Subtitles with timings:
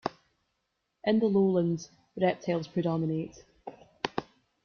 [1.03, 3.43] In the lowlands, reptiles predominate.